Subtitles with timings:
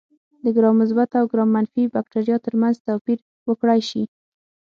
[0.43, 3.19] د ګرام مثبت او ګرام منفي بکټریا ترمنځ توپیر
[3.49, 4.03] وکړای شي.